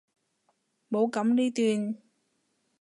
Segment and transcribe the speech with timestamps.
[0.89, 2.01] 冇噉呢段！